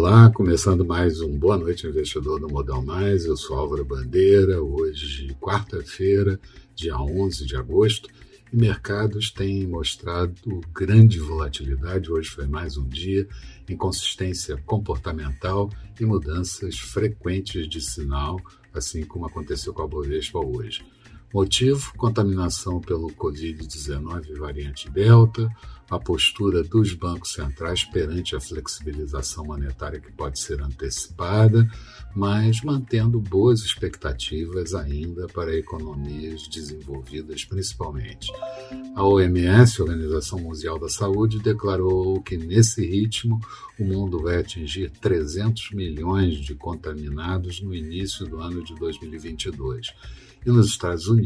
[0.00, 3.24] Olá, começando mais um Boa Noite Investidor do Modal Mais.
[3.24, 4.62] Eu sou Álvaro Bandeira.
[4.62, 6.38] Hoje, quarta-feira,
[6.72, 8.08] dia 11 de agosto,
[8.52, 12.12] e mercados têm mostrado grande volatilidade.
[12.12, 13.26] Hoje foi mais um dia,
[13.68, 15.68] inconsistência comportamental
[15.98, 18.40] e mudanças frequentes de sinal,
[18.72, 20.86] assim como aconteceu com a Bovespa hoje.
[21.32, 25.50] Motivo: contaminação pelo Covid-19 variante Delta,
[25.90, 31.70] a postura dos bancos centrais perante a flexibilização monetária que pode ser antecipada,
[32.14, 38.32] mas mantendo boas expectativas ainda para economias desenvolvidas principalmente.
[38.94, 43.40] A OMS, Organização Mundial da Saúde, declarou que nesse ritmo
[43.78, 49.92] o mundo vai atingir 300 milhões de contaminados no início do ano de 2022
[50.46, 51.17] e nos Estados Unidos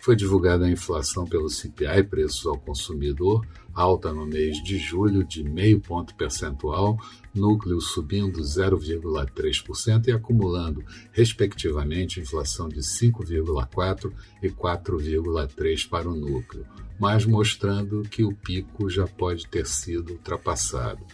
[0.00, 5.44] foi divulgada a inflação pelo CPI, preços ao consumidor, alta no mês de julho de
[5.44, 6.98] meio ponto percentual,
[7.34, 16.66] núcleo subindo 0,3% e acumulando, respectivamente, inflação de 5,4% e 4,3% para o núcleo,
[16.98, 21.04] mas mostrando que o pico já pode ter sido ultrapassado.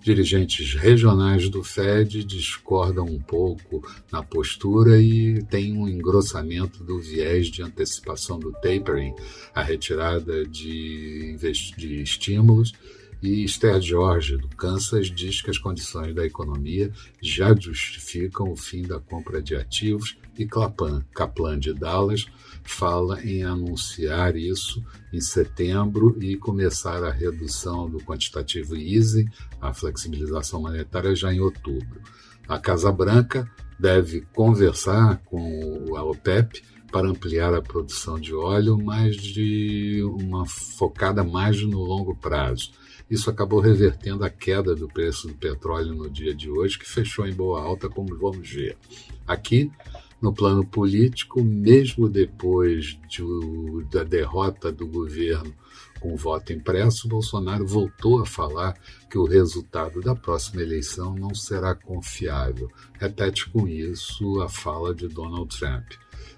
[0.00, 7.48] Dirigentes regionais do Fed discordam um pouco na postura e tem um engrossamento do viés
[7.48, 9.12] de antecipação do tapering,
[9.54, 11.36] a retirada de,
[11.76, 12.72] de estímulos
[13.22, 18.82] e Esther George, do Kansas, diz que as condições da economia já justificam o fim
[18.82, 22.26] da compra de ativos e Kaplan, Kaplan de Dallas
[22.62, 29.26] fala em anunciar isso em setembro e começar a redução do quantitativo easing,
[29.60, 32.00] a flexibilização monetária, já em outubro.
[32.46, 39.16] A Casa Branca deve conversar com a OPEP para ampliar a produção de óleo, mas
[39.16, 42.72] de uma focada mais no longo prazo.
[43.10, 47.26] Isso acabou revertendo a queda do preço do petróleo no dia de hoje, que fechou
[47.26, 48.76] em boa alta, como vamos ver.
[49.26, 49.70] Aqui,
[50.20, 53.22] no plano político, mesmo depois de,
[53.90, 55.54] da derrota do governo
[56.00, 58.74] com o voto impresso, Bolsonaro voltou a falar
[59.10, 62.70] que o resultado da próxima eleição não será confiável.
[62.98, 65.92] Repete com isso a fala de Donald Trump.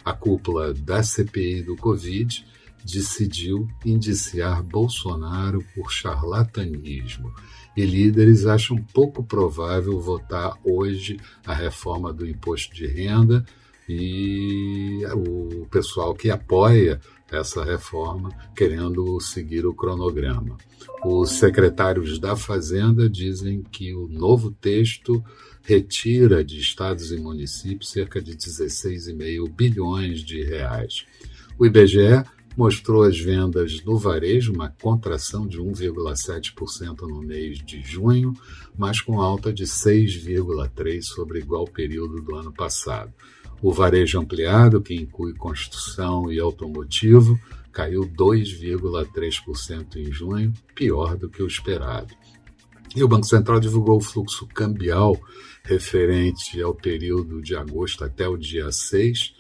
[0.05, 2.45] A cúpula da CPI do Covid
[2.85, 7.33] decidiu indiciar Bolsonaro por charlatanismo.
[7.77, 13.45] E líderes acham pouco provável votar hoje a reforma do imposto de renda
[13.89, 17.01] e o pessoal que apoia
[17.33, 20.57] essa reforma querendo seguir o cronograma.
[21.05, 25.23] Os secretários da Fazenda dizem que o novo texto
[25.63, 31.07] retira de estados e municípios cerca de 16,5 bilhões de reais.
[31.59, 32.25] O IBGE
[32.57, 38.35] mostrou as vendas no varejo, uma contração de 1,7% no mês de junho,
[38.77, 43.13] mas com alta de 6,3% sobre igual período do ano passado.
[43.63, 47.39] O varejo ampliado, que inclui construção e automotivo,
[47.73, 52.15] caiu 2,3% em junho, pior do que o esperado.
[52.97, 55.21] E o Banco Central divulgou o fluxo cambial
[55.63, 59.33] referente ao período de agosto até o dia 6,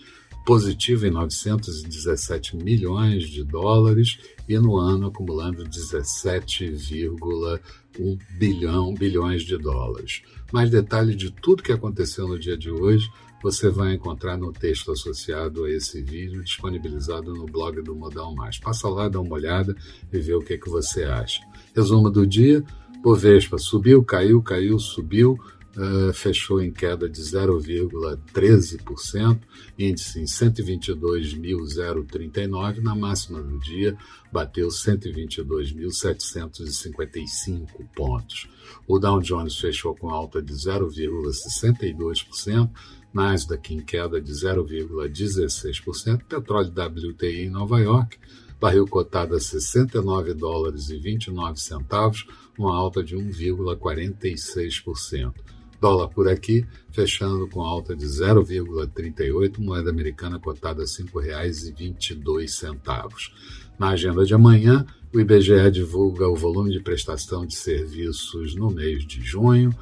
[0.47, 10.23] positivo em 917 milhões de dólares e no ano acumulando 17,1 bilhão bilhões de dólares.
[10.53, 13.11] Mais detalhe de tudo que aconteceu no dia de hoje
[13.43, 18.59] você vai encontrar no texto associado a esse vídeo disponibilizado no blog do Modal Mais.
[18.59, 19.75] Passa lá, dá uma olhada
[20.13, 21.41] e vê o que, é que você acha.
[21.75, 22.63] Resumo do dia:
[23.03, 25.39] Bovespa subiu, caiu, caiu, subiu
[25.77, 29.41] uh, fechou em queda de 0,13%,
[29.79, 33.99] índice em 122.039, na máxima do dia
[34.33, 38.49] bateu 122.755 pontos.
[38.87, 42.71] O Dow Jones fechou com alta de 0,62%,
[43.13, 48.17] Nasdaq em queda de 0,16%, petróleo WTI em Nova York,
[48.61, 52.25] barril cotado a 69 dólares e 29 centavos,
[52.57, 55.35] uma alta de 1,46%.
[55.81, 63.31] Dólar por aqui, fechando com alta de 0,38, moeda americana cotada a R$ 5,22.
[63.79, 69.07] Na agenda de amanhã, o IBGE divulga o volume de prestação de serviços no mês
[69.07, 69.75] de junho,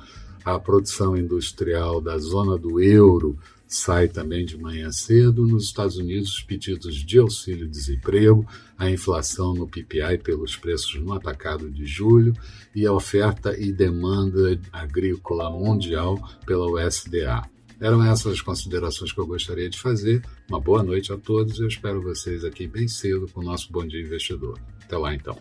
[0.45, 3.37] a produção industrial da zona do euro
[3.69, 5.47] sai também de manhã cedo.
[5.47, 11.71] Nos Estados Unidos, os pedidos de auxílio-desemprego, a inflação no PPI pelos preços no atacado
[11.71, 12.33] de julho
[12.75, 17.43] e a oferta e demanda agrícola mundial pela USDA.
[17.81, 20.23] Eram essas as considerações que eu gostaria de fazer.
[20.49, 21.61] Uma boa noite a todos.
[21.61, 24.59] Eu espero vocês aqui bem cedo com o nosso Bom Dia Investidor.
[24.83, 25.39] Até lá, então.